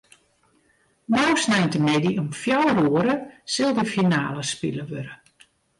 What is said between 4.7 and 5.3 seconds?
wurde.